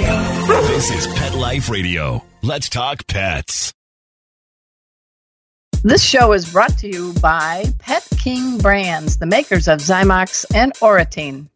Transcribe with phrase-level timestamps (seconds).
[0.00, 2.24] This is Pet Life Radio.
[2.40, 3.70] Let's talk pets.
[5.82, 10.72] This show is brought to you by Pet King Brands, the makers of Zymox and
[10.80, 11.48] Oratene.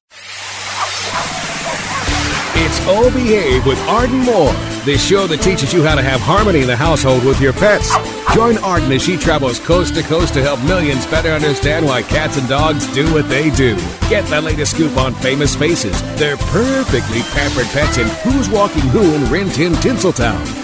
[2.56, 4.52] It's O Behave with Arden Moore,
[4.84, 7.90] the show that teaches you how to have harmony in the household with your pets.
[8.34, 12.36] Join Arden as she travels coast to coast to help millions better understand why cats
[12.36, 13.76] and dogs do what they do.
[14.08, 19.02] Get the latest scoop on famous faces, their perfectly pampered pets, and who's walking who
[19.14, 20.63] in Rin Tin Tinseltown.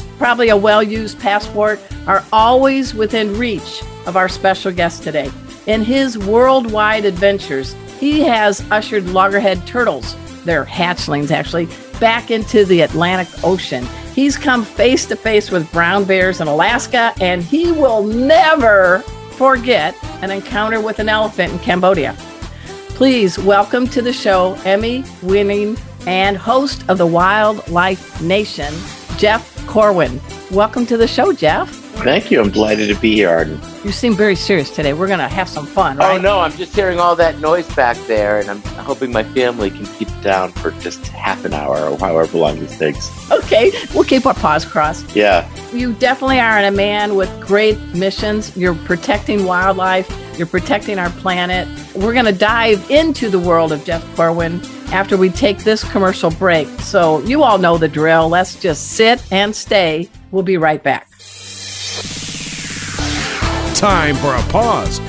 [0.21, 5.31] probably a well used passport are always within reach of our special guest today.
[5.65, 11.67] In his worldwide adventures, he has ushered loggerhead turtles, they're hatchlings actually,
[11.99, 13.83] back into the Atlantic Ocean.
[14.13, 18.99] He's come face to face with brown bears in Alaska, and he will never
[19.31, 22.15] forget an encounter with an elephant in Cambodia.
[22.89, 28.71] Please welcome to the show Emmy winning and host of the Wildlife Nation,
[29.17, 30.19] Jeff Corwin.
[30.51, 31.80] Welcome to the show, Jeff.
[32.03, 32.41] Thank you.
[32.41, 33.59] I'm delighted to be here, Arden.
[33.83, 34.93] You seem very serious today.
[34.93, 36.19] We're going to have some fun, oh, right?
[36.19, 39.69] Oh no, I'm just hearing all that noise back there, and I'm hoping my family
[39.69, 43.09] can keep it down for just half an hour or however long this takes.
[43.31, 45.15] Okay, we'll keep our paws crossed.
[45.15, 48.55] Yeah, You definitely are a man with great missions.
[48.57, 51.67] You're protecting wildlife, you're protecting our planet.
[51.95, 56.31] We're going to dive into the world of Jeff Corwin after we take this commercial
[56.31, 56.67] break.
[56.81, 58.27] So, you all know the drill.
[58.27, 60.09] Let's just sit and stay.
[60.31, 61.10] We'll be right back.
[63.81, 64.99] Time for a pause.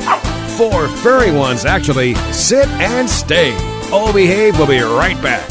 [0.56, 3.52] Four furry ones actually sit and stay.
[3.92, 5.46] O Behave we'll be right back.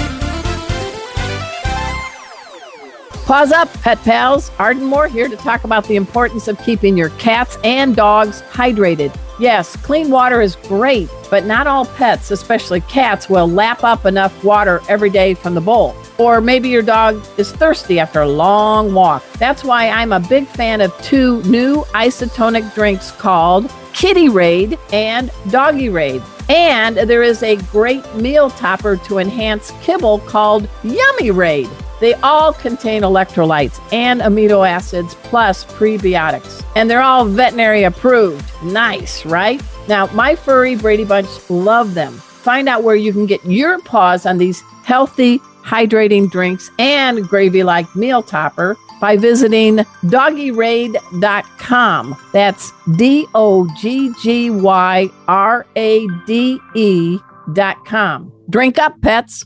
[3.27, 4.49] Pause up, pet pals.
[4.57, 9.15] Arden Moore here to talk about the importance of keeping your cats and dogs hydrated.
[9.39, 14.43] Yes, clean water is great, but not all pets, especially cats, will lap up enough
[14.43, 15.95] water every day from the bowl.
[16.21, 19.23] Or maybe your dog is thirsty after a long walk.
[19.39, 26.21] That's why I'm a big fan of two new isotonic drinks called KittyRade and DoggyRade.
[26.47, 31.71] And there is a great meal topper to enhance kibble called YummyRade.
[31.99, 36.63] They all contain electrolytes and amino acids plus prebiotics.
[36.75, 38.47] And they're all veterinary approved.
[38.63, 39.59] Nice, right?
[39.87, 42.13] Now, my furry Brady Bunch love them.
[42.13, 47.63] Find out where you can get your paws on these healthy, hydrating drinks and gravy
[47.63, 52.15] like meal topper by visiting doggyrade.com.
[52.31, 57.19] That's D O G G Y R A D E
[57.53, 58.31] dot com.
[58.49, 59.45] Drink up, pets.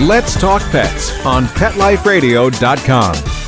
[0.00, 3.39] Let's talk pets on PetLifeRadio.com.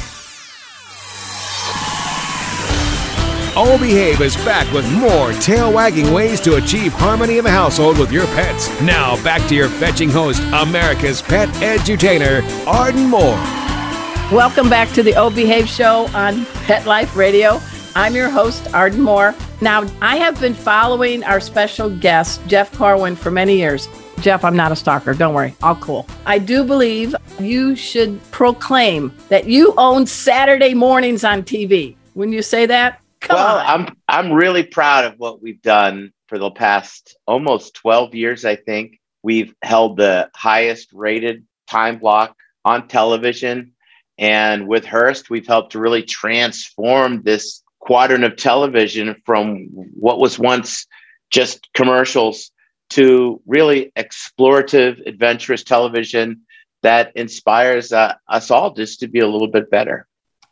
[3.64, 7.96] O Behave is back with more tail wagging ways to achieve harmony in the household
[7.96, 8.68] with your pets.
[8.80, 13.38] Now back to your fetching host, America's pet edutainer, Arden Moore.
[14.36, 17.60] Welcome back to the O Behave Show on Pet Life Radio.
[17.94, 19.32] I'm your host, Arden Moore.
[19.60, 23.88] Now, I have been following our special guest, Jeff Corwin, for many years.
[24.18, 25.14] Jeff, I'm not a stalker.
[25.14, 25.54] Don't worry.
[25.62, 26.08] All cool.
[26.26, 31.94] I do believe you should proclaim that you own Saturday mornings on TV.
[32.14, 33.66] When you say that, come well, on.
[33.66, 38.44] I'm I'm really proud of what we've done for the past almost 12 years.
[38.44, 43.72] I think we've held the highest rated time block on television,
[44.18, 50.38] and with Hearst, we've helped to really transform this quadrant of television from what was
[50.38, 50.86] once
[51.30, 52.52] just commercials
[52.90, 56.42] to really explorative, adventurous television
[56.82, 60.06] that inspires uh, us all just to be a little bit better.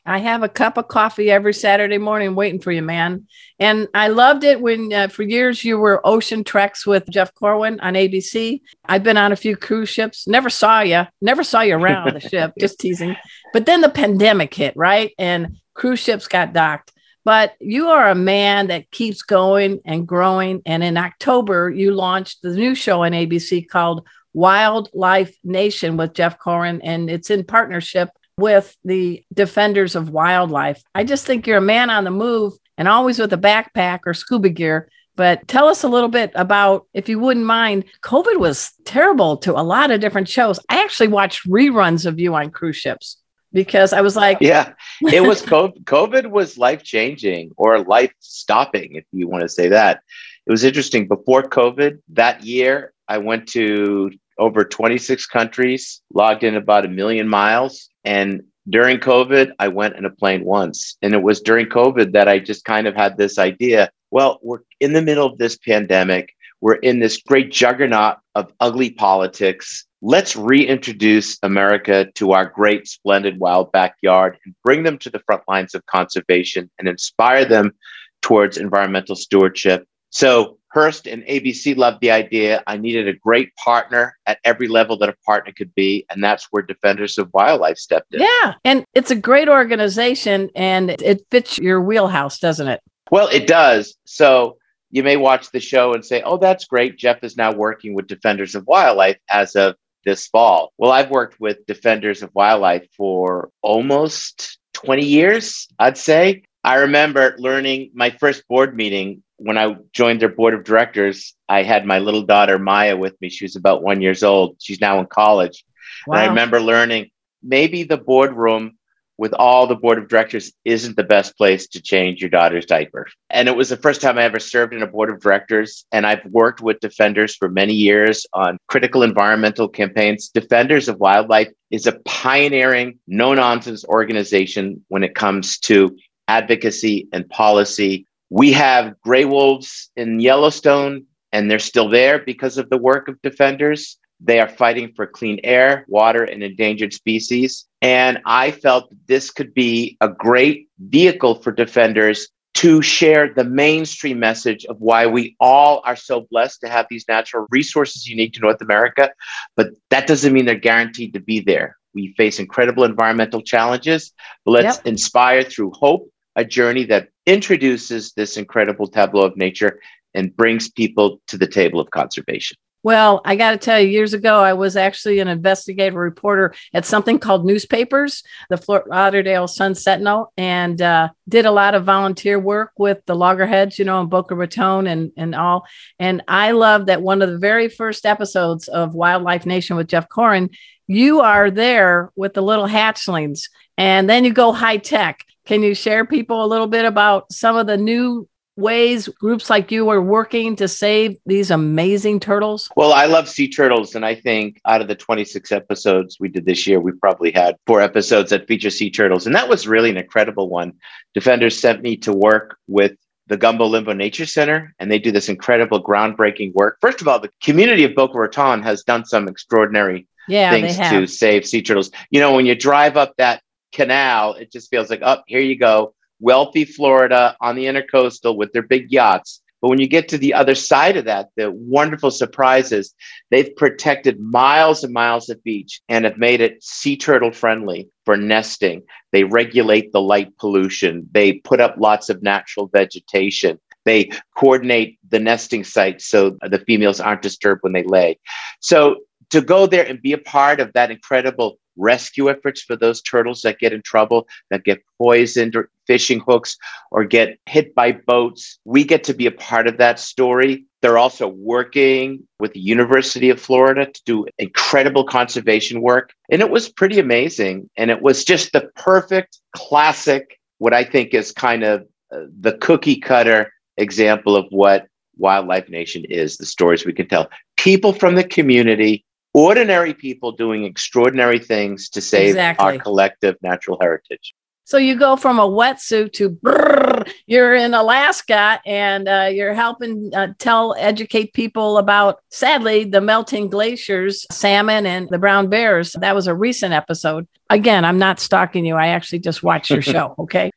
[0.06, 3.26] I have a cup of coffee every Saturday morning waiting for you, man.
[3.58, 7.78] And I loved it when uh, for years you were ocean treks with Jeff Corwin
[7.80, 8.62] on ABC.
[8.86, 12.20] I've been on a few cruise ships, never saw you, never saw you around the
[12.28, 13.16] ship, just teasing.
[13.52, 15.12] But then the pandemic hit, right?
[15.18, 16.92] And cruise ships got docked.
[17.22, 20.62] But you are a man that keeps going and growing.
[20.64, 26.38] And in October, you launched the new show on ABC called Wildlife Nation with Jeff
[26.38, 30.82] Corwin, and it's in partnership with the defenders of wildlife.
[30.94, 34.14] I just think you're a man on the move and always with a backpack or
[34.14, 38.72] scuba gear But tell us a little bit about, if you wouldn't mind, COVID was
[38.84, 40.58] terrible to a lot of different shows.
[40.70, 43.18] I actually watched reruns of you on cruise ships
[43.52, 44.72] because I was like, yeah,
[45.02, 49.68] it was COVID, COVID was life changing or life stopping, if you want to say
[49.68, 50.00] that.
[50.46, 51.06] It was interesting.
[51.06, 54.10] Before COVID, that year, I went to
[54.40, 57.88] over 26 countries, logged in about a million miles.
[58.04, 60.96] And during COVID, I went in a plane once.
[61.02, 64.60] And it was during COVID that I just kind of had this idea well, we're
[64.80, 66.34] in the middle of this pandemic.
[66.60, 69.86] We're in this great juggernaut of ugly politics.
[70.02, 75.42] Let's reintroduce America to our great, splendid wild backyard and bring them to the front
[75.48, 77.72] lines of conservation and inspire them
[78.20, 79.86] towards environmental stewardship.
[80.10, 82.62] So Hearst and ABC loved the idea.
[82.66, 86.06] I needed a great partner at every level that a partner could be.
[86.10, 88.20] And that's where Defenders of Wildlife stepped in.
[88.20, 88.54] Yeah.
[88.64, 92.80] And it's a great organization and it fits your wheelhouse, doesn't it?
[93.10, 93.96] Well, it does.
[94.04, 94.58] So
[94.90, 96.96] you may watch the show and say, oh, that's great.
[96.96, 99.74] Jeff is now working with Defenders of Wildlife as of
[100.04, 100.72] this fall.
[100.78, 106.44] Well, I've worked with Defenders of Wildlife for almost 20 years, I'd say.
[106.62, 111.34] I remember learning my first board meeting when I joined their board of directors.
[111.48, 113.30] I had my little daughter Maya with me.
[113.30, 114.56] She was about one years old.
[114.60, 115.64] She's now in college.
[116.06, 116.16] Wow.
[116.16, 117.10] And I remember learning
[117.42, 118.76] maybe the boardroom
[119.16, 123.06] with all the board of directors isn't the best place to change your daughter's diaper.
[123.28, 125.84] And it was the first time I ever served in a board of directors.
[125.92, 130.28] And I've worked with defenders for many years on critical environmental campaigns.
[130.28, 135.94] Defenders of Wildlife is a pioneering, no nonsense organization when it comes to
[136.26, 138.06] advocacy and policy.
[138.30, 143.20] We have gray wolves in Yellowstone, and they're still there because of the work of
[143.22, 143.98] defenders.
[144.20, 147.66] They are fighting for clean air, water, and endangered species.
[147.82, 154.18] And I felt this could be a great vehicle for defenders to share the mainstream
[154.18, 158.40] message of why we all are so blessed to have these natural resources unique to
[158.40, 159.10] North America.
[159.56, 161.76] But that doesn't mean they're guaranteed to be there.
[161.94, 164.12] We face incredible environmental challenges,
[164.46, 164.86] let's yep.
[164.86, 169.80] inspire through hope a journey that introduces this incredible tableau of nature
[170.14, 172.56] and brings people to the table of conservation.
[172.82, 176.86] Well, I got to tell you, years ago, I was actually an investigative reporter at
[176.86, 182.38] something called Newspapers, the Fort Lauderdale Sun Sentinel, and uh, did a lot of volunteer
[182.38, 185.66] work with the loggerheads, you know, in Boca Raton and, and all.
[185.98, 190.08] And I love that one of the very first episodes of Wildlife Nation with Jeff
[190.08, 190.48] Corwin,
[190.86, 195.26] you are there with the little hatchlings, and then you go high tech.
[195.50, 199.72] Can you share people a little bit about some of the new ways groups like
[199.72, 202.70] you are working to save these amazing turtles?
[202.76, 203.96] Well, I love sea turtles.
[203.96, 207.56] And I think out of the 26 episodes we did this year, we probably had
[207.66, 209.26] four episodes that feature sea turtles.
[209.26, 210.74] And that was really an incredible one.
[211.14, 212.92] Defenders sent me to work with
[213.26, 216.78] the Gumbo Limbo Nature Center, and they do this incredible groundbreaking work.
[216.80, 221.08] First of all, the community of Boca Raton has done some extraordinary yeah, things to
[221.08, 221.90] save sea turtles.
[222.10, 225.58] You know, when you drive up that canal, it just feels like, oh, here you
[225.58, 229.40] go wealthy Florida on the intercoastal with their big yachts.
[229.60, 232.94] But when you get to the other side of that, the wonderful surprises,
[233.30, 238.16] they've protected miles and miles of beach and have made it sea turtle friendly for
[238.16, 238.82] nesting.
[239.12, 241.08] They regulate the light pollution.
[241.12, 243.60] They put up lots of natural vegetation.
[243.84, 248.18] They coordinate the nesting sites so the females aren't disturbed when they lay.
[248.60, 253.02] So to go there and be a part of that incredible rescue efforts for those
[253.02, 256.56] turtles that get in trouble, that get poisoned or fishing hooks
[256.90, 258.58] or get hit by boats.
[258.64, 260.66] We get to be a part of that story.
[260.82, 266.12] They're also working with the University of Florida to do incredible conservation work.
[266.30, 267.68] And it was pretty amazing.
[267.76, 272.52] And it was just the perfect, classic, what I think is kind of uh, the
[272.58, 277.30] cookie cutter example of what Wildlife Nation is the stories we can tell.
[277.56, 282.64] People from the community ordinary people doing extraordinary things to save exactly.
[282.64, 284.34] our collective natural heritage.
[284.64, 290.12] So you go from a wetsuit to brrr, you're in Alaska and uh, you're helping
[290.14, 295.94] uh, tell, educate people about, sadly, the melting glaciers, salmon, and the brown bears.
[296.00, 297.26] That was a recent episode.
[297.48, 298.76] Again, I'm not stalking you.
[298.76, 300.14] I actually just watched your show.
[300.20, 300.50] Okay.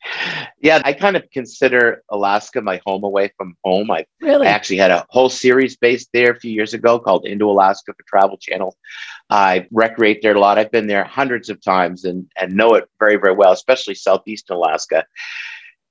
[0.60, 3.90] yeah, I kind of consider Alaska my home away from home.
[3.90, 7.26] I really I actually had a whole series based there a few years ago called
[7.26, 8.76] Into Alaska for Travel Channel.
[9.30, 10.58] I recreate there a lot.
[10.58, 14.56] I've been there hundreds of times and, and know it very, very well, especially Southeastern
[14.58, 15.04] Alaska.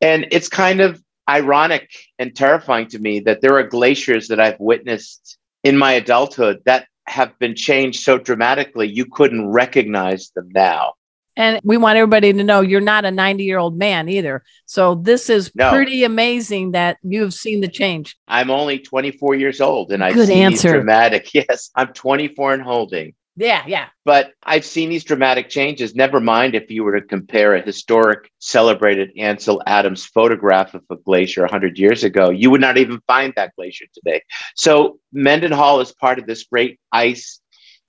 [0.01, 4.59] And it's kind of ironic and terrifying to me that there are glaciers that I've
[4.59, 10.93] witnessed in my adulthood that have been changed so dramatically you couldn't recognize them now.
[11.35, 14.43] And we want everybody to know you're not a 90 year old man either.
[14.67, 15.71] So this is No.
[15.71, 18.15] pretty amazing that you've seen the change.
[18.27, 20.73] I'm only 24 years old and I've Good seen answer.
[20.73, 21.29] dramatic.
[21.33, 23.15] Yes, I'm 24 and holding.
[23.35, 23.87] Yeah, yeah.
[24.05, 25.95] But I've seen these dramatic changes.
[25.95, 30.97] Never mind if you were to compare a historic, celebrated Ansel Adams photograph of a
[30.97, 34.21] glacier 100 years ago, you would not even find that glacier today.
[34.55, 37.39] So, Mendenhall is part of this great ice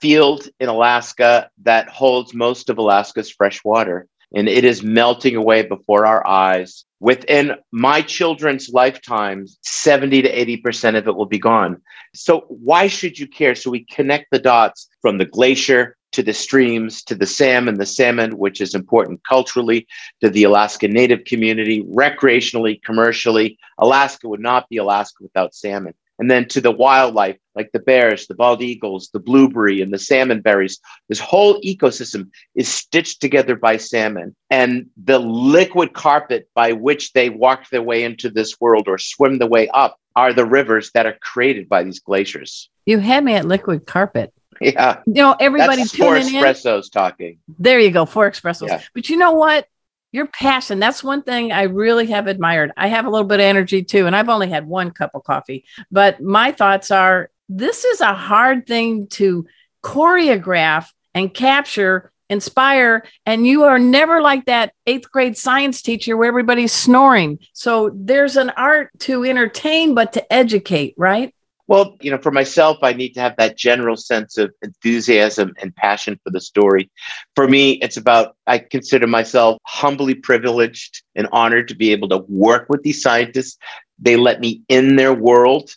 [0.01, 4.07] field in Alaska that holds most of Alaska's fresh water.
[4.35, 6.85] And it is melting away before our eyes.
[7.01, 11.81] Within my children's lifetimes, 70 to 80% of it will be gone.
[12.15, 13.55] So, why should you care?
[13.55, 17.85] So, we connect the dots from the glacier to the streams to the salmon, the
[17.85, 19.87] salmon, which is important culturally
[20.21, 23.59] to the Alaska Native community, recreationally, commercially.
[23.79, 25.93] Alaska would not be Alaska without salmon.
[26.19, 29.99] And then to the wildlife, like the bears, the bald eagles, the blueberry, and the
[29.99, 30.79] salmon berries.
[31.09, 34.37] This whole ecosystem is stitched together by salmon.
[34.51, 39.39] And the liquid carpet by which they walk their way into this world or swim
[39.39, 42.71] the way up are the rivers that are created by these glaciers.
[42.87, 44.33] You had me at liquid carpet.
[44.61, 45.01] Yeah.
[45.07, 46.43] You know, everybody That's four tuning in.
[46.43, 47.39] espressos talking.
[47.59, 48.69] There you go, four espressos.
[48.69, 48.83] Yeah.
[48.95, 49.67] But you know what?
[50.15, 52.71] Your passion, that's one thing I really have admired.
[52.77, 55.25] I have a little bit of energy too, and I've only had one cup of
[55.25, 55.65] coffee.
[55.91, 59.45] But my thoughts are this is a hard thing to
[59.83, 63.05] choreograph and capture, inspire.
[63.27, 67.41] And you are never like that eighth grade science teacher where everybody's snoring.
[67.53, 71.35] So there's an art to entertain, but to educate, right?
[71.67, 75.75] Well, you know, for myself, I need to have that general sense of enthusiasm and
[75.75, 76.91] passion for the story.
[77.35, 82.25] For me, it's about, I consider myself humbly privileged and honored to be able to
[82.29, 83.57] work with these scientists.
[83.99, 85.75] They let me in their world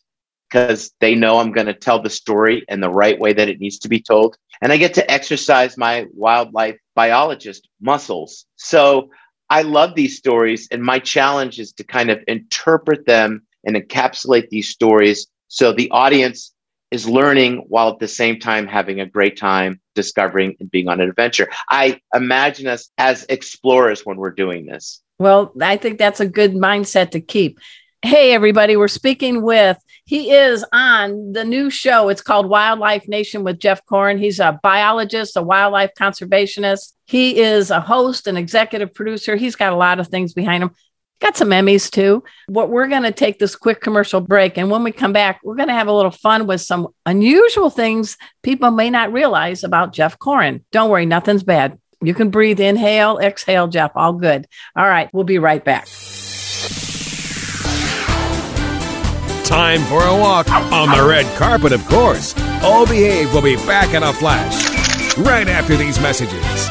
[0.49, 3.59] because they know I'm going to tell the story in the right way that it
[3.59, 4.37] needs to be told.
[4.61, 8.45] And I get to exercise my wildlife biologist muscles.
[8.55, 9.09] So
[9.49, 10.67] I love these stories.
[10.71, 15.89] And my challenge is to kind of interpret them and encapsulate these stories so the
[15.91, 16.53] audience
[16.91, 21.01] is learning while at the same time having a great time discovering and being on
[21.01, 21.49] an adventure.
[21.69, 25.01] I imagine us as explorers when we're doing this.
[25.19, 27.59] Well, I think that's a good mindset to keep.
[28.03, 32.07] Hey, everybody, we're speaking with, he is on the new show.
[32.07, 34.19] It's called Wildlife Nation with Jeff Corwin.
[34.19, 36.93] He's a biologist, a wildlife conservationist.
[37.05, 39.35] He is a host, an executive producer.
[39.35, 40.71] He's got a lot of things behind him.
[41.19, 42.23] Got some Emmys too.
[42.47, 44.57] What we're going to take this quick commercial break.
[44.57, 47.71] And when we come back, we're going to have a little fun with some unusual
[47.71, 50.63] things people may not realize about Jeff Corwin.
[50.71, 51.79] Don't worry, nothing's bad.
[52.01, 54.45] You can breathe, inhale, exhale, Jeff, all good.
[54.75, 55.87] All right, we'll be right back.
[59.43, 62.35] Time for a walk on the red carpet, of course.
[62.61, 66.67] O Behave will be back in a flash right after these messages.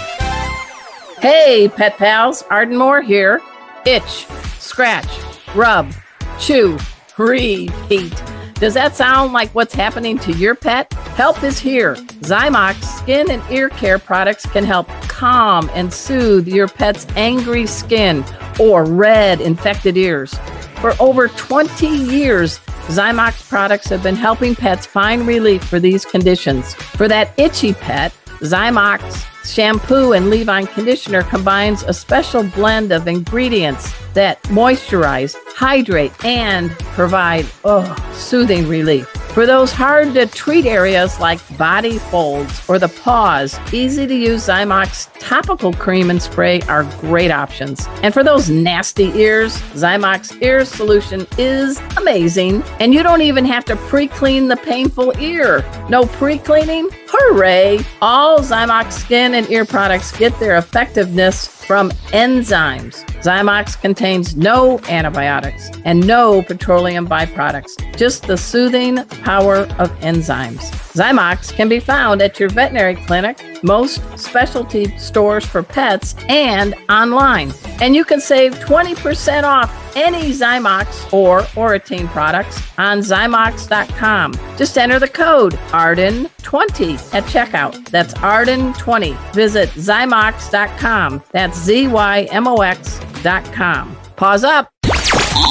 [1.18, 3.40] Hey, pet pals, Arden Moore here.
[3.86, 4.26] Itch,
[4.58, 5.06] scratch,
[5.54, 5.92] rub,
[6.40, 6.76] chew,
[7.16, 8.12] repeat.
[8.54, 10.92] Does that sound like what's happening to your pet?
[11.14, 11.94] Help is here.
[11.94, 18.24] Zymox skin and ear care products can help calm and soothe your pet's angry skin
[18.58, 20.34] or red infected ears.
[20.80, 26.74] For over 20 years, Zymox products have been helping pets find relief for these conditions.
[26.74, 33.92] For that itchy pet, Zymox shampoo and leave-on conditioner combines a special blend of ingredients
[34.14, 37.84] that moisturize, hydrate, and provide oh,
[38.14, 39.06] soothing relief.
[39.36, 44.46] For those hard to treat areas like body folds or the paws, easy to use
[44.46, 47.86] Zymox topical cream and spray are great options.
[48.02, 52.62] And for those nasty ears, Zymox ear solution is amazing.
[52.80, 55.62] And you don't even have to pre clean the painful ear.
[55.90, 56.88] No pre cleaning?
[57.08, 57.84] Hooray!
[58.02, 63.04] All Zymox skin and ear products get their effectiveness from enzymes.
[63.22, 70.70] Zymox contains no antibiotics and no petroleum byproducts, just the soothing power of enzymes.
[70.94, 77.52] Zymox can be found at your veterinary clinic, most specialty stores for pets, and online.
[77.80, 84.34] And you can save 20% off any Zymox or Oratene products on Zymox.com.
[84.56, 87.88] Just enter the code ARDEN20 at checkout.
[87.88, 89.34] That's ARDEN20.
[89.34, 91.22] Visit Zymox.com.
[91.32, 93.96] That's Z Y M O X.com.
[94.16, 94.70] Pause up.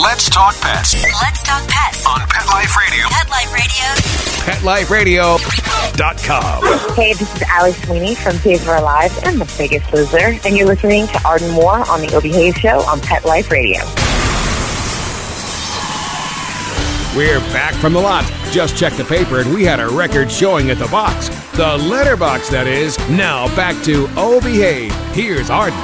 [0.01, 2.05] Let's talk pets Let's talk pets.
[2.07, 3.05] on Pet Life Radio.
[3.09, 3.27] Pet
[4.63, 5.35] Life Radio.
[5.35, 6.95] PetLifeRadio.com.
[6.95, 10.65] Hey, this is Allie Sweeney from Pigs for Alive and The Biggest Loser, and you're
[10.65, 13.81] listening to Arden Moore on the O Behave Show on Pet Life Radio.
[17.13, 18.23] We're back from the lot.
[18.51, 21.27] Just checked the paper and we had a record showing at the box.
[21.57, 22.97] The letterbox, that is.
[23.09, 24.93] Now back to Oh Behave.
[25.13, 25.77] Here's Arden.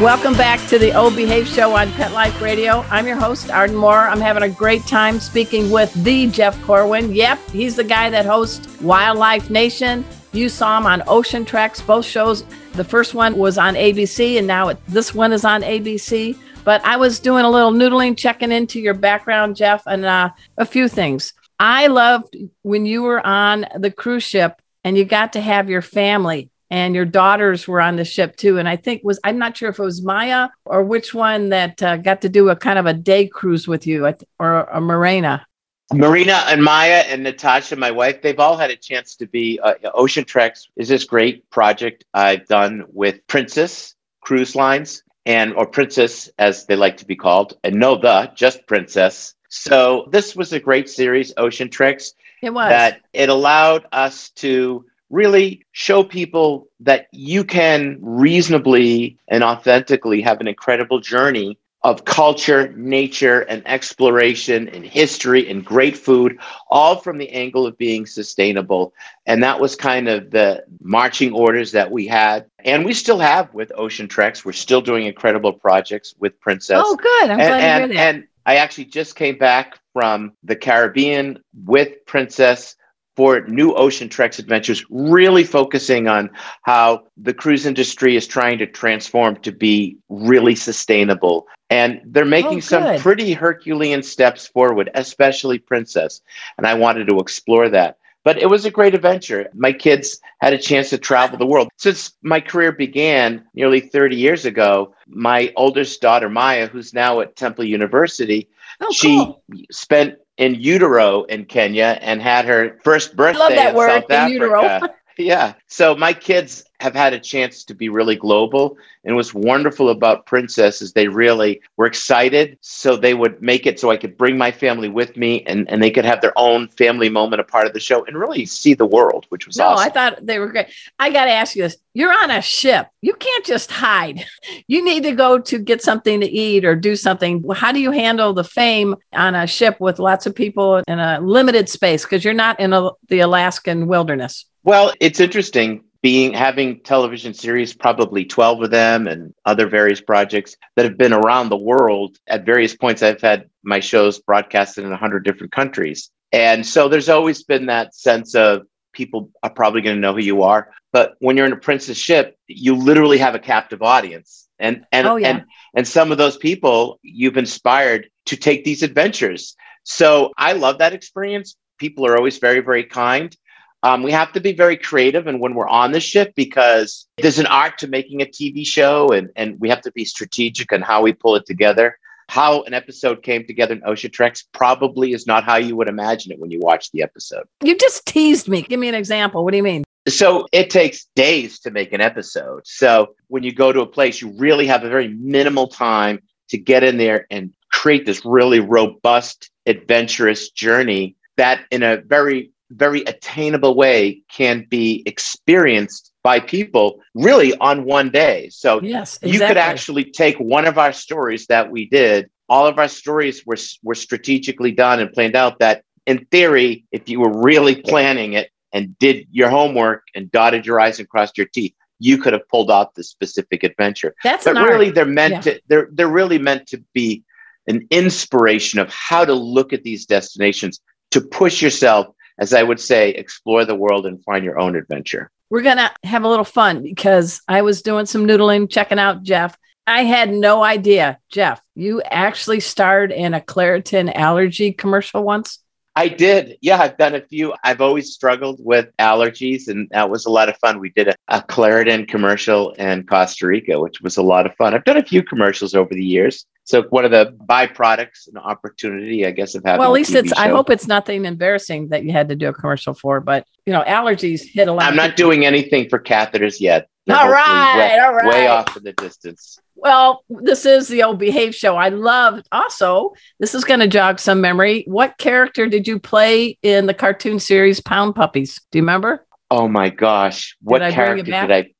[0.00, 2.84] Welcome back to the O Behave Show on Pet Life Radio.
[2.88, 4.06] I'm your host, Arden Moore.
[4.06, 7.12] I'm having a great time speaking with the Jeff Corwin.
[7.12, 10.04] Yep, he's the guy that hosts Wildlife Nation.
[10.32, 12.44] You saw him on Ocean Treks, both shows.
[12.74, 16.38] The first one was on ABC, and now it, this one is on ABC.
[16.62, 20.64] But I was doing a little noodling, checking into your background, Jeff, and uh, a
[20.64, 21.34] few things.
[21.58, 25.82] I loved when you were on the cruise ship and you got to have your
[25.82, 28.58] family and your daughters were on the ship too.
[28.58, 31.82] And I think was I'm not sure if it was Maya or which one that
[31.82, 35.46] uh, got to do a kind of a day cruise with you, or a Marina.
[35.94, 39.58] Marina and Maya and Natasha, my wife, they've all had a chance to be.
[39.62, 45.66] Uh, Ocean Treks is this great project I've done with Princess Cruise Lines and or
[45.66, 49.34] Princess as they like to be called, and no the just Princess.
[49.48, 52.12] So this was a great series, Ocean Treks.
[52.42, 59.42] It was that it allowed us to really show people that you can reasonably and
[59.42, 66.36] authentically have an incredible journey of culture, nature, and exploration and history and great food,
[66.70, 68.92] all from the angle of being sustainable.
[69.26, 72.46] And that was kind of the marching orders that we had.
[72.64, 74.44] And we still have with Ocean Treks.
[74.44, 76.82] We're still doing incredible projects with Princess.
[76.84, 77.30] Oh, good.
[77.30, 78.14] I'm and, glad and, to hear that.
[78.14, 82.74] And I actually just came back from the Caribbean with Princess
[83.18, 86.30] for new ocean treks adventures, really focusing on
[86.62, 91.48] how the cruise industry is trying to transform to be really sustainable.
[91.68, 96.20] And they're making Oh, some pretty Herculean steps forward, especially Princess.
[96.58, 97.96] And I wanted to explore that.
[98.22, 99.48] But it was a great adventure.
[99.52, 101.70] My kids had a chance to travel the world.
[101.76, 107.34] Since my career began nearly 30 years ago, my oldest daughter, Maya, who's now at
[107.34, 108.48] Temple University,
[108.80, 109.42] Oh, she cool.
[109.72, 114.42] spent in utero in Kenya and had her first birthday that in word, South in
[114.42, 114.94] Africa.
[115.18, 115.54] yeah.
[115.66, 118.76] So my kids have had a chance to be really global.
[119.04, 122.56] And what's wonderful about Princess is they really were excited.
[122.60, 125.82] So they would make it so I could bring my family with me and, and
[125.82, 128.74] they could have their own family moment, a part of the show, and really see
[128.74, 129.86] the world, which was No, awesome.
[129.86, 130.66] I thought they were great.
[131.00, 131.76] I got to ask you this.
[131.94, 132.86] You're on a ship.
[133.00, 134.24] You can't just hide.
[134.66, 137.42] You need to go to get something to eat or do something.
[137.54, 141.20] How do you handle the fame on a ship with lots of people in a
[141.20, 142.02] limited space?
[142.02, 144.44] Because you're not in a, the Alaskan wilderness.
[144.64, 150.56] Well, it's interesting being having television series, probably 12 of them and other various projects
[150.76, 153.02] that have been around the world at various points.
[153.02, 156.10] I've had my shows broadcasted in 100 different countries.
[156.30, 160.20] And so there's always been that sense of people are probably going to know who
[160.20, 160.70] you are.
[160.92, 164.48] But when you're in a princess ship, you literally have a captive audience.
[164.58, 165.28] And and Oh, yeah.
[165.28, 165.44] and
[165.74, 169.54] and some of those people you've inspired to take these adventures.
[169.84, 171.56] So I love that experience.
[171.78, 173.34] People are always very, very kind.
[173.82, 177.38] Um, we have to be very creative and when we're on the ship because there's
[177.38, 180.82] an art to making a TV show and, and we have to be strategic on
[180.82, 181.98] how we pull it together.
[182.28, 186.32] How an episode came together in Ocean Treks probably is not how you would imagine
[186.32, 187.44] it when you watch the episode.
[187.62, 188.62] You just teased me.
[188.62, 189.44] Give me an example.
[189.44, 189.84] What do you mean?
[190.08, 192.66] So it takes days to make an episode.
[192.66, 196.58] So when you go to a place, you really have a very minimal time to
[196.58, 203.02] get in there and create this really robust, adventurous journey that, in a very, very
[203.02, 208.48] attainable way, can be experienced by people really on one day.
[208.50, 212.28] So Yes, you could actually take one of our stories that we did.
[212.48, 215.58] All of our stories were were strategically done and planned out.
[215.60, 220.66] That in theory, if you were really planning it and did your homework and dotted
[220.66, 224.14] your i's and crossed your teeth, you could have pulled off the specific adventure.
[224.24, 224.70] That's But an art.
[224.70, 225.40] really, they're meant Yeah.
[225.52, 225.60] to.
[225.68, 227.22] They're they're really meant to be
[227.66, 232.06] an inspiration of how to look at these destinations to push yourself,
[232.38, 235.30] as I would say, explore the world and find your own adventure.
[235.50, 239.56] we're gonna have a little fun because I was doing some noodling, checking out Jeff.
[239.86, 241.62] I had no idea, Jeff.
[241.74, 245.60] You actually starred in a Claritin allergy commercial once.
[245.98, 246.58] I did.
[246.60, 247.54] Yeah, I've done a few.
[247.64, 250.78] I've always struggled with allergies, and that was a lot of fun.
[250.78, 254.74] We did a, a Claritin commercial in Costa Rica, which was a lot of fun.
[254.74, 256.46] I've done a few commercials over the years.
[256.62, 259.80] So one of the byproducts and opportunity, I guess, of having.
[259.80, 260.32] well, at least it's.
[260.34, 263.20] I hope it's nothing embarrassing that you had to do a commercial for.
[263.20, 264.84] But you know, allergies hit a lot.
[264.84, 265.30] I'm not people.
[265.30, 266.88] doing anything for catheters yet.
[267.10, 268.26] All right, all right.
[268.26, 269.58] way off in the distance.
[269.74, 271.76] Well, this is the old behave show.
[271.76, 274.84] I love also, this is going to jog some memory.
[274.86, 278.60] What character did you play in the cartoon series Pound Puppies?
[278.70, 279.24] Do you remember?
[279.50, 281.70] Oh my gosh, what it character did I?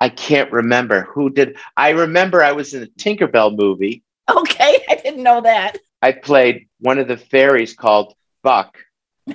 [0.00, 1.56] I can't remember who did.
[1.76, 4.02] I remember I was in a Tinkerbell movie.
[4.30, 5.78] Okay, I didn't know that.
[6.02, 8.78] I played one of the fairies called Buck,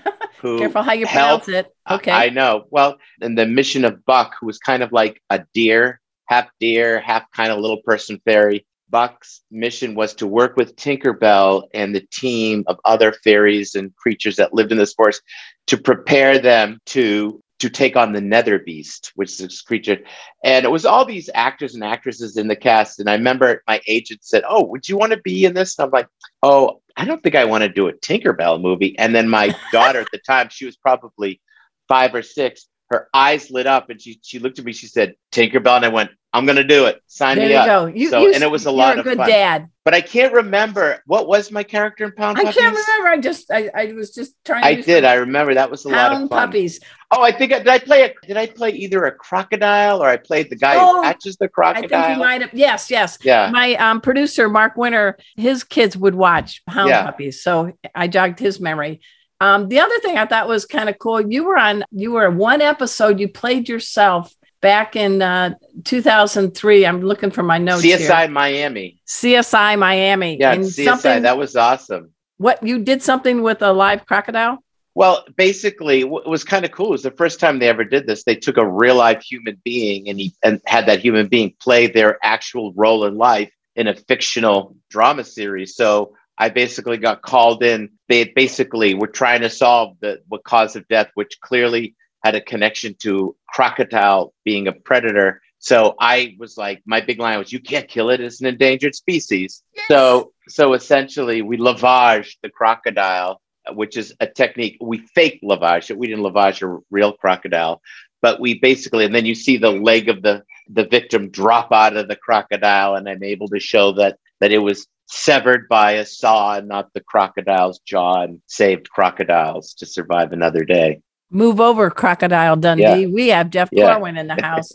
[0.41, 1.75] Careful how you helped- pronounce it.
[1.89, 2.11] Okay.
[2.11, 2.65] I I know.
[2.69, 6.99] Well, and the mission of Buck, who was kind of like a deer, half deer,
[6.99, 8.65] half kind of little person fairy.
[8.89, 14.35] Buck's mission was to work with Tinkerbell and the team of other fairies and creatures
[14.35, 15.21] that lived in this forest
[15.67, 19.99] to prepare them to to take on the NeverBeast, which is this creature.
[20.43, 22.99] And it was all these actors and actresses in the cast.
[22.99, 25.85] And I remember my agent said, "Oh, would you want to be in this?" And
[25.85, 26.07] I'm like,
[26.43, 29.99] "Oh, I don't think I want to do a Tinkerbell movie." And then my daughter
[29.99, 31.41] at the time, she was probably
[31.87, 34.73] five or six, her eyes lit up and she she looked at me.
[34.73, 37.01] She said, "Tinkerbell," and I went, "I'm going to do it.
[37.07, 37.85] Sign there me you up." go.
[37.87, 39.29] You, So- you, and it was a you're lot a of good fun.
[39.29, 39.67] dad.
[39.83, 42.57] But I can't remember what was my character in Pound Puppies?
[42.57, 43.09] I can't remember.
[43.09, 44.63] I just I, I was just trying.
[44.63, 45.03] to I did.
[45.05, 46.29] I remember that was a lot of fun.
[46.29, 46.79] puppies.
[47.11, 47.67] Oh, I think I, did.
[47.67, 50.97] I play a, did I play either a crocodile or I played the guy Oh,
[50.97, 51.99] who catches the crocodile?
[51.99, 52.53] I think you might have.
[52.53, 53.19] Yes, yes.
[53.21, 53.51] Yeah.
[53.53, 57.03] My um, producer Mark Winter, his kids would watch Pound Yeah.
[57.05, 59.01] Puppies, so I jogged his memory.
[59.39, 61.21] Um, the other thing I thought was kind of cool.
[61.31, 61.83] You were on.
[61.91, 63.19] You were one episode.
[63.19, 64.33] You played yourself
[64.65, 66.87] back in uh, 2003.
[66.87, 67.85] I'm looking for my notes.
[67.85, 68.27] CSI here.
[68.29, 68.99] Miami.
[69.05, 70.39] CSI Miami.
[70.39, 71.21] Yeah, and CSI.
[71.21, 72.11] That was awesome.
[72.37, 74.57] what you did something with a live crocodile.
[74.95, 76.87] Well, basically, it was kind of cool.
[76.87, 78.23] It was the first time they ever did this.
[78.23, 81.85] They took a real life human being and he and had that human being play
[81.85, 85.75] their actual role in life in a fictional drama series.
[85.75, 87.91] So I basically got called in.
[88.09, 91.93] They basically were trying to solve the what cause of death, which clearly
[92.25, 95.41] had a connection to crocodile being a predator.
[95.59, 98.95] So I was like, my big line was, "You can't kill it; it's an endangered
[98.95, 103.41] species." So, so essentially, we lavaged the crocodile,
[103.73, 104.77] which is a technique.
[104.81, 105.97] We fake lavage it.
[105.97, 107.81] We didn't lavage a real crocodile,
[108.23, 111.95] but we basically, and then you see the leg of the the victim drop out
[111.95, 116.05] of the crocodile, and I'm able to show that that it was severed by a
[116.05, 121.01] saw and not the crocodile's jaw, and saved crocodiles to survive another day.
[121.29, 122.83] Move over, Crocodile Dundee.
[122.83, 123.07] Yeah.
[123.07, 123.93] We have Jeff Yeah.
[123.93, 124.71] Corwin in the house.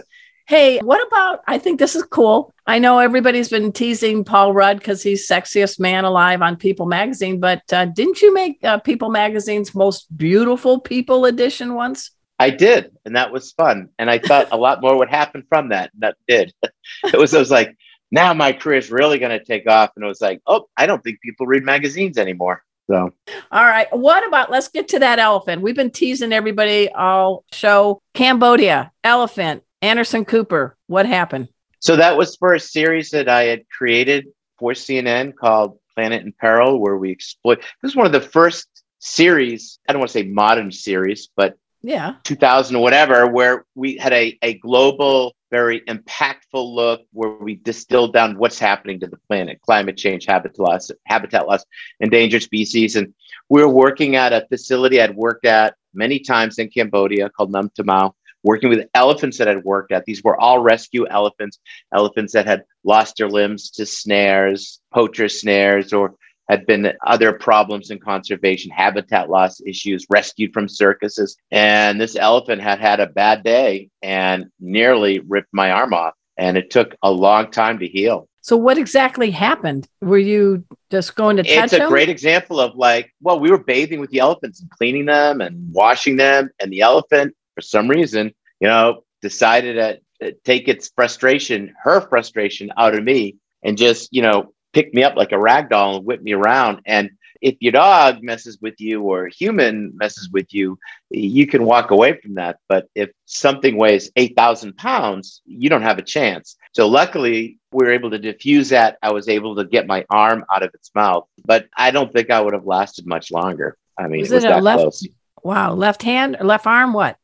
[0.47, 1.41] hey, what about?
[1.47, 2.53] I think this is cool.
[2.67, 7.39] I know everybody's been teasing Paul Rudd because he's sexiest man alive on People Magazine,
[7.41, 12.11] but uh, didn't you make uh, People Magazine's most beautiful people edition once?
[12.41, 13.91] I did, and that was fun.
[13.99, 15.91] And I thought a lot more would happen from that.
[15.93, 16.53] And that did.
[17.05, 17.35] it was.
[17.35, 17.77] I was like,
[18.11, 19.91] now my career is really going to take off.
[19.95, 22.63] And it was like, oh, I don't think people read magazines anymore.
[22.91, 23.15] So
[23.53, 23.87] All right.
[23.93, 24.51] What about?
[24.51, 25.63] Let's get to that elephant.
[25.63, 28.03] We've been teasing everybody all show.
[28.15, 30.77] Cambodia, elephant, Anderson Cooper.
[30.89, 31.49] What happened?
[31.79, 34.27] So that was for a series that I had created
[34.59, 37.63] for CNN called Planet in Peril, where we exploit.
[37.81, 38.67] This is one of the first
[38.99, 39.79] series.
[39.89, 42.17] I don't want to say modern series, but Yeah.
[42.25, 48.13] 2000 or whatever, where we had a, a global, very impactful look where we distilled
[48.13, 51.65] down what's happening to the planet, climate change, habitat loss, habitat loss,
[52.01, 52.97] endangered species.
[52.97, 53.15] And
[53.49, 57.73] we were working at a facility I'd worked at many times in Cambodia called Phnom
[57.75, 58.13] Tamao,
[58.43, 60.05] working with elephants that I'd worked at.
[60.05, 61.59] These were all rescue elephants,
[61.95, 66.15] elephants that had lost their limbs to snares, poacher snares, or
[66.51, 71.37] had been other problems in conservation, habitat loss issues, rescued from circuses.
[71.53, 76.15] And this elephant had had a bad day and nearly ripped my arm off.
[76.37, 78.29] And it took a long time to heal.
[78.41, 79.87] So what exactly happened?
[80.01, 81.89] Were you just going to touch It's a him?
[81.89, 85.73] great example of like, well, we were bathing with the elephants and cleaning them and
[85.73, 86.51] washing them.
[86.61, 92.73] And the elephant, for some reason, you know, decided to take its frustration, her frustration
[92.77, 96.05] out of me and just, you know, pick me up like a rag doll and
[96.05, 96.81] whip me around.
[96.87, 100.79] And if your dog messes with you or a human messes with you,
[101.11, 102.59] you can walk away from that.
[102.69, 106.57] But if something weighs 8,000 pounds, you don't have a chance.
[106.73, 108.99] So luckily, we were able to diffuse that.
[109.03, 112.31] I was able to get my arm out of its mouth, but I don't think
[112.31, 113.77] I would have lasted much longer.
[113.99, 115.07] I mean, Was it was it a that left- close.
[115.43, 116.93] Wow, left hand or left arm?
[116.93, 117.17] What?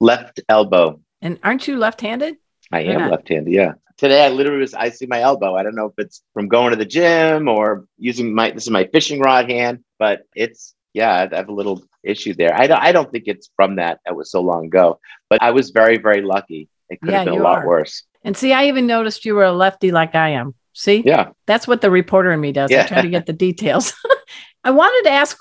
[0.00, 1.00] Left elbow.
[1.20, 2.36] And aren't you left-handed?
[2.74, 3.10] I You're am not.
[3.12, 3.52] left-handed.
[3.52, 3.72] Yeah.
[3.96, 5.54] Today I literally was icing my elbow.
[5.54, 8.70] I don't know if it's from going to the gym or using my this is
[8.70, 12.54] my fishing rod hand, but it's yeah, I have a little issue there.
[12.54, 14.00] I don't I don't think it's from that.
[14.04, 14.98] That was so long ago,
[15.30, 16.68] but I was very very lucky.
[16.90, 17.66] It could Yeah, have been a lot are.
[17.68, 18.02] worse.
[18.24, 20.54] And see, I even noticed you were a lefty like I am.
[20.72, 21.30] See, Yeah.
[21.46, 22.72] that's what the reporter in me does.
[22.72, 23.92] I try to get the details.
[24.64, 25.38] I wanted to ask,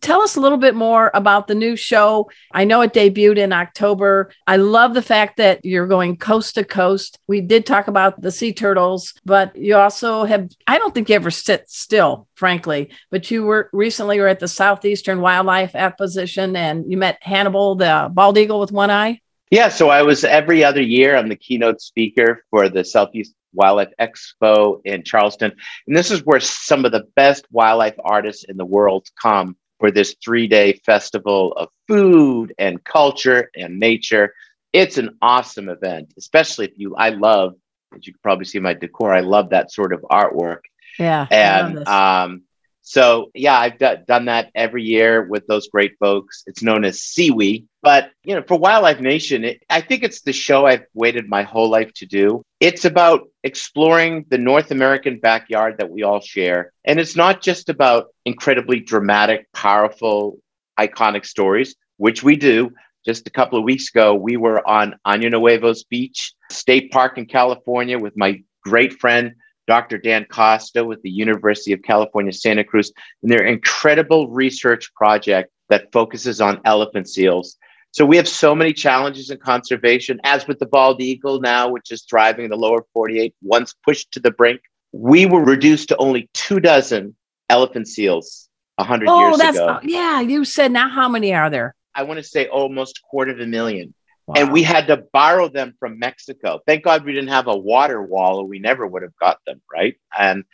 [0.00, 2.30] tell us a little bit more about the new show.
[2.52, 4.32] I know it debuted in October.
[4.46, 7.18] I love the fact that you're going coast to coast.
[7.26, 11.14] We did talk about the sea turtles, but you also have, I don't think you
[11.14, 16.90] ever sit still, frankly, but you were recently were at the Southeastern Wildlife Exposition and
[16.90, 19.20] you met Hannibal, the bald eagle with one eye.
[19.50, 21.16] Yeah, so I was every other year.
[21.16, 25.52] I'm the keynote speaker for the Southeast Wildlife Expo in Charleston.
[25.86, 29.90] And this is where some of the best wildlife artists in the world come for
[29.90, 34.34] this three day festival of food and culture and nature.
[34.72, 37.54] It's an awesome event, especially if you, I love,
[37.94, 40.60] as you can probably see my decor, I love that sort of artwork.
[40.98, 41.26] Yeah.
[41.30, 42.42] And um,
[42.88, 46.44] so, yeah, I've d- done that every year with those great folks.
[46.46, 47.64] It's known as SEWE.
[47.82, 51.42] But, you know, for Wildlife Nation, it, I think it's the show I've waited my
[51.42, 52.44] whole life to do.
[52.60, 56.72] It's about exploring the North American backyard that we all share.
[56.84, 60.38] And it's not just about incredibly dramatic, powerful,
[60.78, 62.70] iconic stories, which we do.
[63.04, 67.26] Just a couple of weeks ago, we were on Año Nuevo's beach, state park in
[67.26, 69.34] California with my great friend,
[69.66, 69.98] Dr.
[69.98, 75.90] Dan Costa with the University of California, Santa Cruz, and their incredible research project that
[75.92, 77.56] focuses on elephant seals.
[77.90, 81.90] So we have so many challenges in conservation, as with the bald eagle now, which
[81.90, 84.60] is thriving in the lower 48, once pushed to the brink.
[84.92, 87.16] We were reduced to only two dozen
[87.48, 89.80] elephant seals 100 oh, years that's, ago.
[89.82, 91.74] Yeah, you said now how many are there?
[91.94, 93.94] I want to say almost a quarter of a million.
[94.34, 96.60] And we had to borrow them from Mexico.
[96.66, 99.60] Thank God we didn't have a water wall, or we never would have got them,
[99.72, 99.96] right?
[100.18, 100.44] And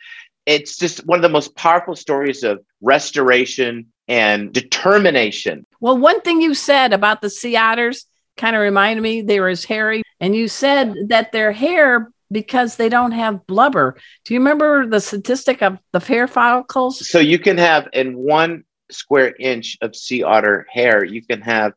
[0.45, 5.65] it's just one of the most powerful stories of restoration and determination.
[5.79, 8.05] Well, one thing you said about the sea otters
[8.37, 10.03] kind of reminded me they were as hairy.
[10.19, 13.95] And you said that their hair, because they don't have blubber.
[14.25, 17.07] Do you remember the statistic of the hair follicles?
[17.07, 21.73] So you can have in one square inch of sea otter hair, you can have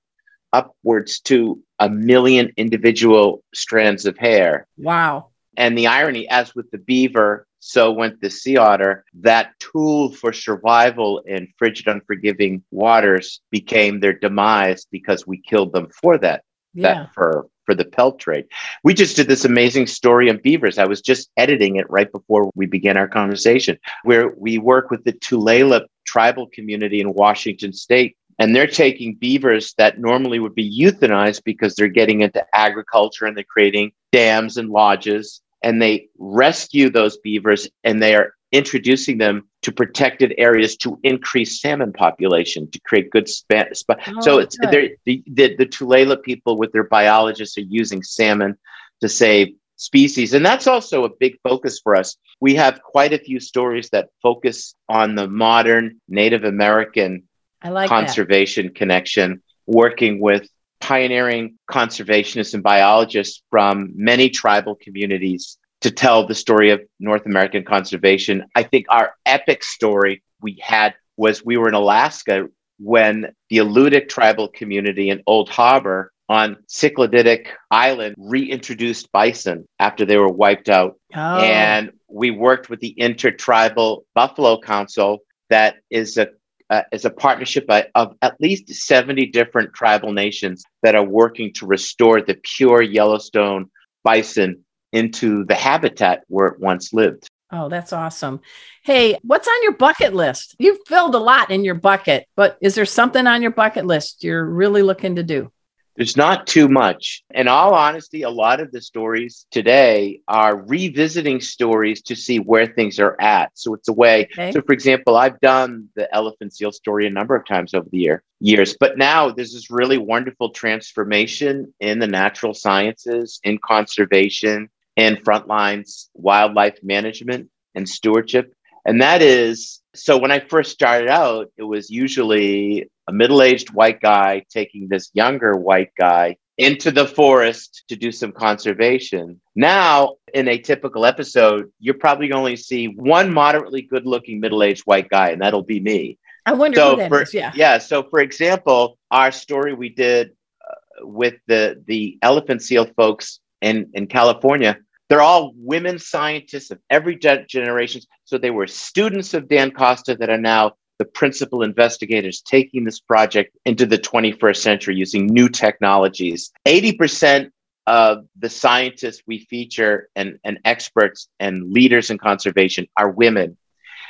[0.57, 4.67] upwards to a million individual strands of hair.
[4.79, 5.29] Wow.
[5.57, 10.33] And the irony, as with the beaver, so went the sea otter, that tool for
[10.33, 16.43] survival in frigid, unforgiving waters became their demise because we killed them for that,
[16.75, 16.83] Yeah.
[16.95, 18.45] that fur for the pelt trade.
[18.85, 20.79] We just did this amazing story on beavers.
[20.79, 25.03] I was just editing it right before we began our conversation, where we work with
[25.05, 30.81] the Tulalip tribal community in Washington state and they're taking beavers that normally would be
[30.81, 36.91] euthanized because they're getting into agriculture and they're creating dams and lodges and they rescue
[36.91, 42.81] those beavers and they are introducing them to protected areas to increase salmon population to
[42.87, 43.75] create good span.
[43.75, 44.97] Sp- Oh, so it's good.
[45.05, 48.57] the the the Tulalip people with their biologists are using salmon
[49.01, 53.19] to save species and that's also a big focus for us we have quite a
[53.19, 57.23] few stories that focus on the modern native american
[57.63, 57.95] I like that.
[57.95, 60.49] conservation connection, working with
[60.81, 67.65] pioneering conservationists and biologists from many tribal communities to tell the story of North American
[67.65, 68.45] conservation.
[68.55, 72.47] I think our epic story we had was we were in Alaska
[72.79, 80.17] when the Alutiiq tribal community in Old Harbor on Sitkalidak Island reintroduced bison after they
[80.17, 86.29] were wiped out Oh, and we worked with the Intertribal Buffalo Council, that is a
[86.71, 91.67] uh, is a partnership of, at least seventy different tribal nations that are working to
[91.67, 93.71] restore the pure Yellowstone
[94.05, 97.29] bison into the habitat where it once lived.
[97.53, 98.41] oh, that's awesome.
[98.83, 100.57] Hey, what's on your bucket list?
[100.59, 104.25] You've filled a lot in your bucket, but is there something on your bucket list
[104.25, 105.51] you're really looking to do?
[105.97, 107.23] There's not too much.
[107.35, 112.67] In all honesty, a lot of the stories today are revisiting stories to see where
[112.67, 113.51] things are at.
[113.55, 114.29] So it's a way.
[114.33, 114.53] Okay.
[114.53, 117.99] So, for example, I've done the elephant seal story a number of times over the
[117.99, 124.69] year years, but now there's this really wonderful transformation in the natural sciences, in conservation,
[124.97, 128.53] in frontlines wildlife management and stewardship.
[128.87, 133.73] And that is so when I first started out, it was usually a middle aged
[133.73, 139.41] white guy taking this younger white guy into the forest to do some conservation.
[139.55, 144.63] Now, in a typical episode, you're probably going to see one moderately good looking middle
[144.63, 146.19] aged white guy, and that'll be me.
[146.47, 147.35] I wonder So who that for, is.
[147.35, 147.79] Yeah.
[147.79, 150.31] So, for example, our story we did
[150.67, 156.79] uh, with the the elephant seal folks in in California, they're all women scientists of
[156.91, 158.01] every ge- generation.
[158.25, 163.01] So they were students of Dan Costa that are now the principal investigators taking this
[163.01, 166.51] project into the 21st century using new technologies.
[166.67, 167.51] 80%
[167.87, 173.57] of the scientists we feature and, and experts and leaders in conservation are women.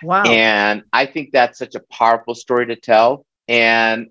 [0.03, 0.25] Wow.
[0.25, 3.27] And I think that's such a powerful story to tell.
[3.49, 4.09] And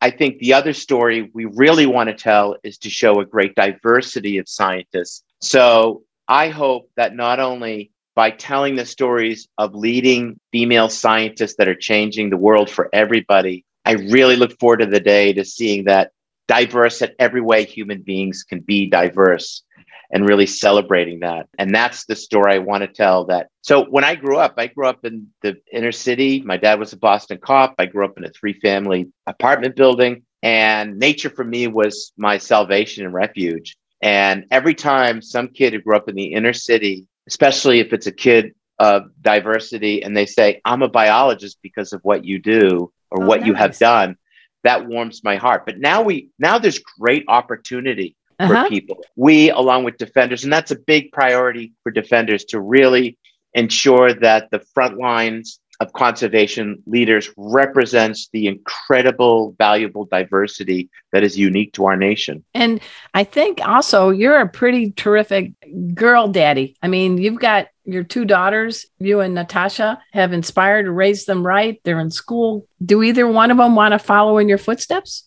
[0.00, 3.54] I think the other story we really want to tell is to show a great
[3.54, 5.22] diversity of scientists.
[5.40, 11.68] So I hope that not only by telling the stories of leading female scientists that
[11.68, 15.84] are changing the world for everybody, I really look forward to the day to seeing
[15.86, 16.12] that
[16.46, 19.64] diverse at every way human beings can be diverse.
[20.12, 21.46] and really celebrating that.
[21.58, 23.48] And that's the story I want to tell that.
[23.62, 26.42] So when I grew up, I grew up in the inner city.
[26.42, 27.76] My dad was a Boston cop.
[27.78, 30.22] I grew up in a three family apartment building.
[30.42, 33.76] And nature for me was my salvation and refuge.
[34.02, 38.06] And every time some kid who grew up in the inner city, especially if it's
[38.06, 42.90] a kid of diversity, and they say, I'm a biologist because of what you do
[43.10, 44.16] or Oh, what you have done,
[44.64, 45.66] that warms my heart.
[45.66, 48.68] But now we now there's great opportunity for Uh-huh.
[48.68, 49.04] people.
[49.16, 53.18] We, along with defenders, and that's a big priority for defenders to really
[53.52, 61.38] ensure that the front lines of conservation leaders represents the incredible, valuable diversity that is
[61.38, 62.44] unique to our nation.
[62.54, 62.80] And
[63.14, 65.52] I think also you're a pretty terrific
[65.94, 66.76] girl daddy.
[66.82, 71.44] I mean, you've got your two daughters, you and Natasha have inspired to raise them
[71.44, 71.80] right.
[71.82, 72.68] They're in school.
[72.84, 75.26] Do either one of them want to follow in your footsteps?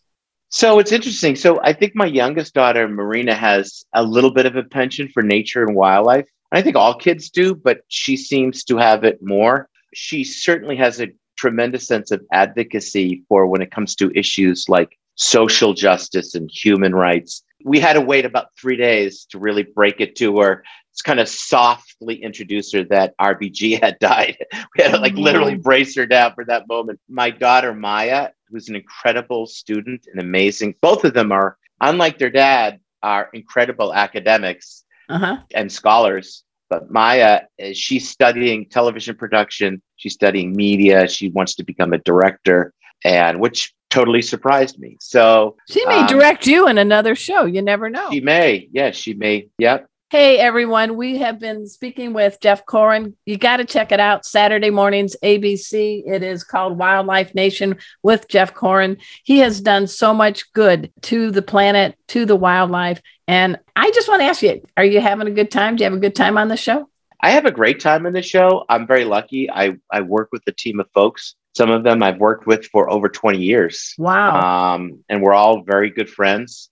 [0.49, 1.35] So it's interesting.
[1.35, 5.23] So I think my youngest daughter, Marina, has a little bit of a penchant for
[5.23, 6.27] nature and wildlife.
[6.51, 9.67] I think all kids do, but she seems to have it more.
[9.93, 14.97] She certainly has a tremendous sense of advocacy for when it comes to issues like
[15.15, 17.43] social justice and human rights.
[17.65, 20.63] We had to wait about three days to really break it to her.
[20.91, 24.37] It's kind of softly introduce her that RBG had died.
[24.75, 26.99] We had to like literally brace her down for that moment.
[27.09, 32.29] My daughter Maya, who's an incredible student and amazing, both of them are, unlike their
[32.29, 35.37] dad, are incredible academics Uh huh.
[35.53, 36.43] and scholars.
[36.73, 39.79] But Maya, eh, she's studying television production.
[39.97, 41.07] She's studying media.
[41.07, 42.73] She wants to become a director,
[43.05, 44.97] and which totally surprised me.
[44.99, 47.45] So She may Um, direct you in another show.
[47.45, 48.09] You never know.
[48.11, 49.49] she may, yeah, she may.
[49.59, 49.87] Yep.
[50.13, 50.95] Hey, everyone.
[50.95, 53.15] We have been speaking with Jeff Corwin.
[53.25, 56.03] You got to check it out Saturday mornings, ABC.
[56.05, 58.97] It is called Wildlife Nation with Jeff Corwin.
[59.23, 63.01] He has done so much good to the planet, to the wildlife.
[63.27, 65.77] And I just want to ask you are you having a good time?
[65.77, 66.87] Do you have a good time on the show?
[67.19, 68.65] I have a great time in the show.
[68.69, 69.49] I'm very lucky.
[69.49, 71.33] I, I work with a team of folks.
[71.57, 73.95] Some of them I've worked with for over 20 years.
[73.97, 74.75] Wow.
[74.75, 76.69] Um, and we're all very good friends.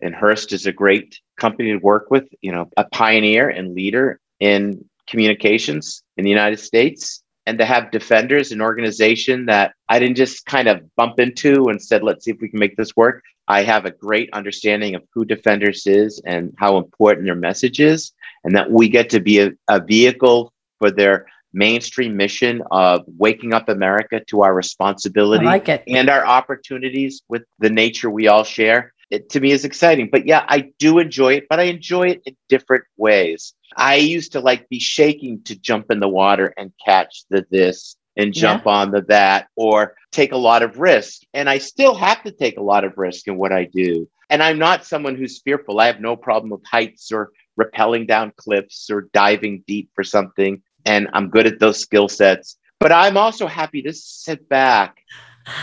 [0.00, 4.20] And Hearst is a great company to work with, you know, a pioneer and leader
[4.40, 7.22] in communications in the United States.
[7.46, 11.82] And to have Defenders, an organization that I didn't just kind of bump into and
[11.82, 13.22] said, let's see if we can make this work.
[13.48, 18.12] I have a great understanding of who Defenders is and how important their message is,
[18.44, 23.54] and that we get to be a, a vehicle for their mainstream mission of waking
[23.54, 25.82] up America to our responsibility like it.
[25.88, 28.92] and our opportunities with the nature we all share.
[29.10, 30.08] It to me is exciting.
[30.10, 33.54] But yeah, I do enjoy it, but I enjoy it in different ways.
[33.76, 37.96] I used to like be shaking to jump in the water and catch the this
[38.16, 41.22] and jump on the that or take a lot of risk.
[41.32, 44.08] And I still have to take a lot of risk in what I do.
[44.28, 45.80] And I'm not someone who's fearful.
[45.80, 50.62] I have no problem with heights or rappelling down cliffs or diving deep for something.
[50.84, 52.58] And I'm good at those skill sets.
[52.80, 54.98] But I'm also happy to sit back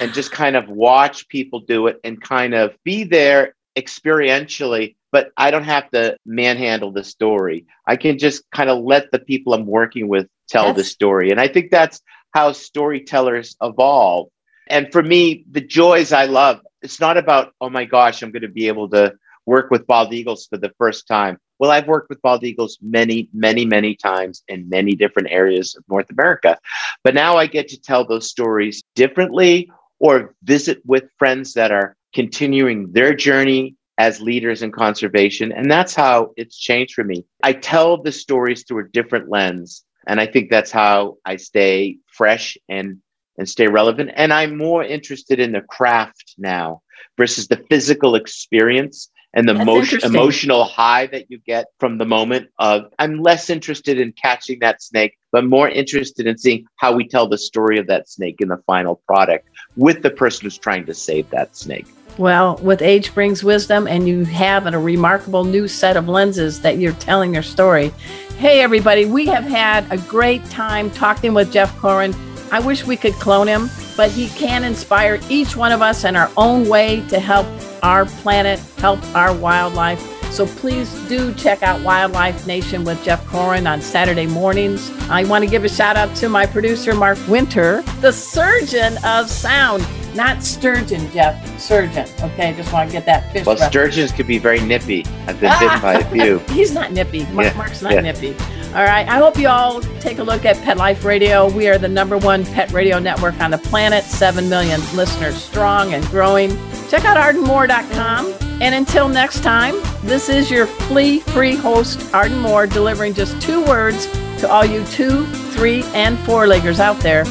[0.02, 5.32] and just kind of watch people do it and kind of be there experientially but
[5.38, 7.66] i don't have to manhandle the story.
[7.88, 11.32] I can just kind of let the people i'm working with tell the story.
[11.32, 12.02] And i think that's
[12.34, 14.28] how storytellers evolve.
[14.68, 18.42] And for me the joys i love it's not about oh my gosh i'm going
[18.42, 19.14] to be able to
[19.46, 21.38] work with bald eagles for the first time.
[21.60, 25.84] Well i've worked with bald eagles many many many times in many different areas of
[25.88, 26.58] north america.
[27.06, 31.96] But now i get to tell those stories differently or visit with friends that are
[32.14, 35.52] continuing their journey as leaders in conservation.
[35.52, 37.26] And that's how it's changed for me.
[37.44, 39.84] I tell the stories through a different lens.
[40.08, 42.98] And I think that's how I stay fresh and,
[43.38, 44.12] and stay relevant.
[44.16, 46.82] And I'm more interested in the craft now
[47.18, 52.06] versus the physical experience and the That's emotion, emotional high that you get from the
[52.06, 56.94] moment of I'm less interested in catching that snake, but more interested in seeing how
[56.94, 60.58] we tell the story of that snake in the final product with the person who's
[60.58, 61.86] trying to save that snake.
[62.18, 66.78] Well, with age brings wisdom, and you have a remarkable new set of lenses that
[66.78, 67.90] you're telling your story.
[68.38, 72.16] Hey, everybody, we have had a great time talking with Jeff Corwin.
[72.54, 76.16] I wish we could clone him, but he can inspire each one of us in
[76.16, 77.48] our own way to help
[77.84, 80.12] our planet, help our wildlife.
[80.32, 84.92] So please do check out Wildlife Nation with Jeff Corwin on Saturday mornings.
[85.10, 89.30] I want to give a shout out to my producer, Mark Winter, the surgeon of
[89.30, 89.86] sound.
[90.14, 91.60] Not sturgeon, Jeff.
[91.60, 92.06] Surgeon.
[92.22, 93.46] Okay, just want to get that fish.
[93.46, 95.06] Well, rep- sturgeons could be very nippy.
[95.28, 96.40] I've been bitten by a few.
[96.54, 97.26] He's not nippy.
[97.28, 98.02] Mark, Yeah, Mark's not yeah.
[98.02, 98.36] nippy.
[98.76, 99.08] All right.
[99.08, 101.50] I hope you all take a look at Pet Life Radio.
[101.50, 105.94] We are the number one pet radio network on the planet, 7 million listeners strong
[105.94, 106.50] and growing.
[106.90, 108.34] Check out ardenmoore.com.
[108.62, 113.64] And until next time, this is your flea free host, Arden Moore, delivering just two
[113.64, 114.08] words
[114.40, 117.24] to all you two, three, and four leggers out there.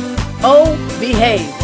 [0.42, 1.63] Oh, behave.